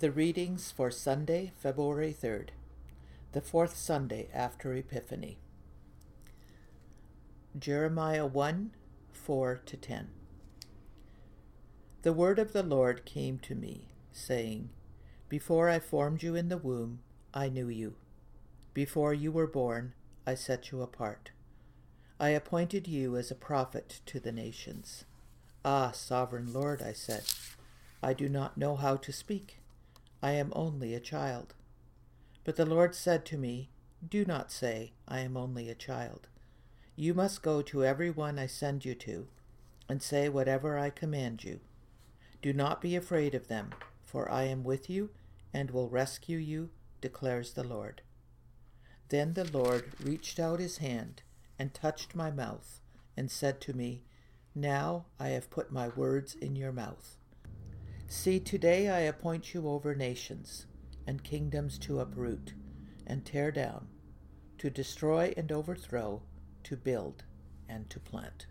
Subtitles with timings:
[0.00, 2.48] The readings for Sunday, February 3rd,
[3.32, 5.36] the fourth Sunday after Epiphany.
[7.58, 8.70] Jeremiah 1
[9.12, 10.08] 4 to 10.
[12.00, 14.70] The word of the Lord came to me, saying,
[15.28, 17.00] Before I formed you in the womb,
[17.34, 17.96] I knew you.
[18.72, 19.92] Before you were born,
[20.26, 21.32] I set you apart.
[22.18, 25.04] I appointed you as a prophet to the nations.
[25.62, 27.24] Ah, sovereign Lord, I said,
[28.02, 29.59] I do not know how to speak.
[30.22, 31.54] I am only a child.
[32.44, 33.70] But the Lord said to me,
[34.06, 36.28] Do not say, I am only a child.
[36.96, 39.28] You must go to every one I send you to,
[39.88, 41.60] and say whatever I command you.
[42.42, 43.70] Do not be afraid of them,
[44.02, 45.10] for I am with you
[45.52, 48.02] and will rescue you, declares the Lord.
[49.08, 51.22] Then the Lord reached out his hand
[51.58, 52.80] and touched my mouth,
[53.16, 54.02] and said to me,
[54.54, 57.16] Now I have put my words in your mouth.
[58.12, 60.66] See, today I appoint you over nations
[61.06, 62.54] and kingdoms to uproot
[63.06, 63.86] and tear down,
[64.58, 66.22] to destroy and overthrow,
[66.64, 67.22] to build
[67.68, 68.46] and to plant.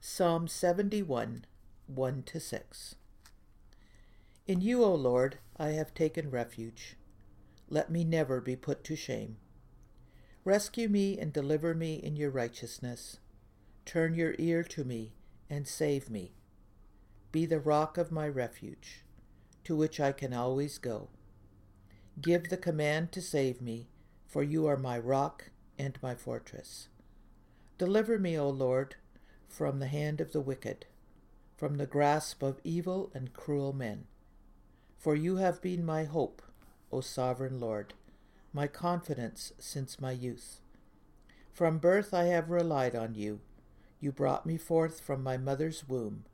[0.00, 1.46] Psalm 71
[1.86, 2.94] 1 to 6.
[4.46, 6.96] In you, O Lord, I have taken refuge.
[7.70, 9.38] Let me never be put to shame.
[10.44, 13.16] Rescue me and deliver me in your righteousness.
[13.86, 15.14] Turn your ear to me
[15.48, 16.34] and save me
[17.36, 19.04] be the rock of my refuge,
[19.62, 21.10] to which I can always go.
[22.18, 23.88] Give the command to save me,
[24.26, 26.88] for you are my rock and my fortress.
[27.76, 28.94] Deliver me, O Lord,
[29.50, 30.86] from the hand of the wicked,
[31.58, 34.06] from the grasp of evil and cruel men.
[34.96, 36.40] For you have been my hope,
[36.90, 37.92] O sovereign Lord,
[38.54, 40.62] my confidence since my youth.
[41.52, 43.40] From birth I have relied on you.
[44.00, 46.24] You brought me forth from my mother's womb.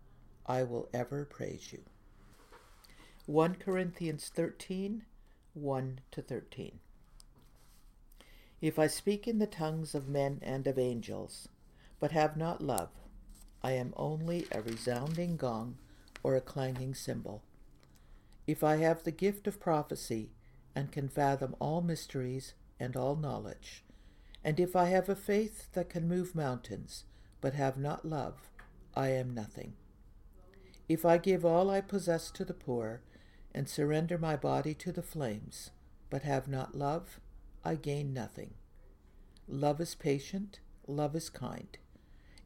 [0.47, 1.83] I will ever praise you.
[3.27, 5.05] 1 Corinthians 13
[5.55, 6.81] 1 to 13.
[8.61, 11.49] If I speak in the tongues of men and of angels,
[12.01, 12.91] but have not love,
[13.63, 15.79] I am only a resounding gong
[16.23, 17.43] or a clanging cymbal.
[18.47, 20.31] If I have the gift of prophecy
[20.75, 23.85] and can fathom all mysteries and all knowledge,
[24.43, 27.05] and if I have a faith that can move mountains,
[27.41, 28.51] but have not love,
[28.97, 29.75] I am nothing.
[30.93, 33.01] If I give all I possess to the poor,
[33.55, 35.71] and surrender my body to the flames,
[36.11, 37.19] but have not love,
[37.65, 38.53] I gain nothing.
[39.49, 41.79] Love is patient, love is kind.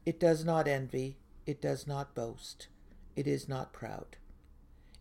[0.05, 2.69] It does not envy, it does not boast,
[3.17, 4.15] it is not proud.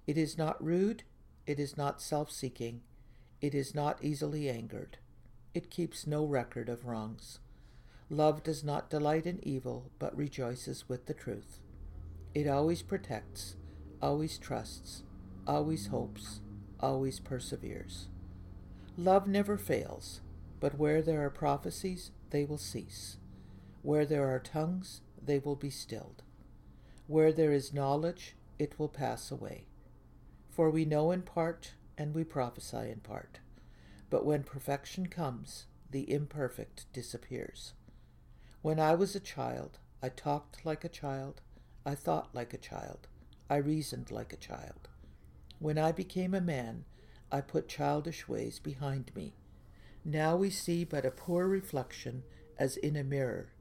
[0.08, 1.04] It is not rude,
[1.46, 2.80] it is not self seeking,
[3.40, 4.98] it is not easily angered,
[5.54, 7.38] it keeps no record of wrongs.
[8.10, 11.60] Love does not delight in evil, but rejoices with the truth.
[12.36, 13.56] It always protects,
[14.02, 15.04] always trusts,
[15.46, 16.42] always hopes,
[16.78, 18.08] always perseveres.
[18.98, 20.20] Love never fails,
[20.60, 23.16] but where there are prophecies, they will cease.
[23.80, 26.24] Where there are tongues, they will be stilled.
[27.06, 29.68] Where there is knowledge, it will pass away.
[30.50, 33.38] For we know in part, and we prophesy in part.
[34.10, 37.72] But when perfection comes, the imperfect disappears.
[38.60, 41.40] When I was a child, I talked like a child,
[41.86, 43.06] I thought like a child.
[43.48, 44.88] I reasoned like a child.
[45.60, 46.84] When I became a man,
[47.30, 49.34] I put childish ways behind me.
[50.04, 52.24] Now we see but a poor reflection
[52.58, 53.52] as in a mirror.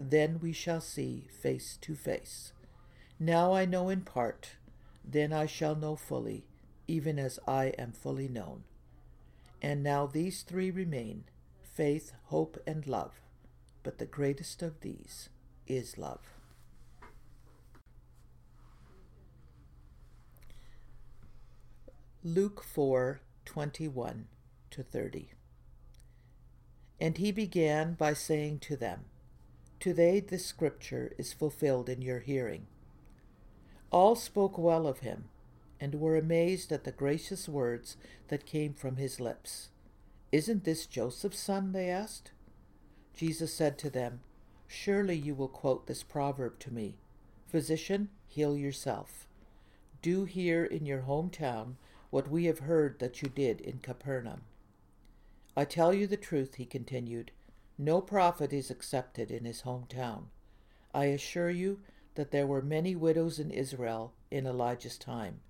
[0.00, 2.52] Then we shall see face to face.
[3.20, 4.56] Now I know in part,
[5.04, 6.46] then I shall know fully,
[6.88, 8.64] even as I am fully known.
[9.62, 11.22] And now these three remain
[11.62, 13.20] faith, hope, and love.
[13.84, 15.28] But the greatest of these
[15.68, 16.39] is love.
[22.22, 24.26] Luke 4 21
[24.68, 25.30] to 30.
[27.00, 29.06] And he began by saying to them,
[29.78, 32.66] Today this scripture is fulfilled in your hearing.
[33.90, 35.30] All spoke well of him,
[35.80, 37.96] and were amazed at the gracious words
[38.28, 39.70] that came from his lips.
[40.30, 41.72] Isn't this Joseph's son?
[41.72, 42.32] they asked.
[43.14, 44.20] Jesus said to them,
[44.68, 46.98] Surely you will quote this proverb to me
[47.48, 49.26] Physician, heal yourself.
[50.02, 51.76] Do here in your hometown
[52.10, 54.42] what we have heard that you did in Capernaum.
[55.56, 57.30] I tell you the truth, he continued.
[57.78, 60.24] No prophet is accepted in his hometown.
[60.92, 61.80] I assure you
[62.16, 65.40] that there were many widows in Israel in Elijah's time,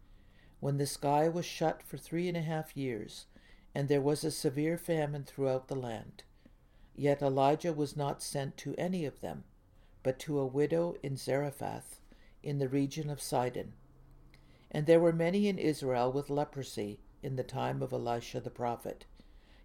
[0.60, 3.26] when the sky was shut for three and a half years,
[3.74, 6.22] and there was a severe famine throughout the land.
[6.94, 9.44] Yet Elijah was not sent to any of them,
[10.02, 12.00] but to a widow in Zarephath,
[12.42, 13.72] in the region of Sidon
[14.70, 19.04] And there were many in Israel with leprosy in the time of Elisha the prophet,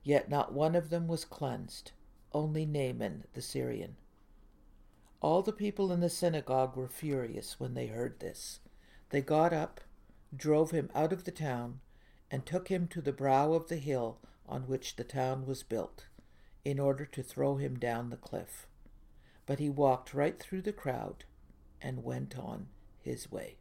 [0.03, 1.91] yet not one of them was cleansed,
[2.33, 3.95] only Naaman the Syrian.
[5.21, 8.59] All the people in the synagogue were furious when they heard this.
[9.09, 9.81] They got up,
[10.35, 11.79] drove him out of the town,
[12.29, 16.05] and took him to the brow of the hill on which the town was built,
[16.63, 18.67] in order to throw him down the cliff.
[19.45, 21.25] But he walked right through the crowd
[21.81, 22.67] and went on
[22.99, 23.57] his way.